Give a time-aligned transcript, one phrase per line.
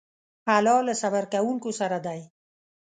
[0.55, 2.21] الله له صبر کوونکو سره دی.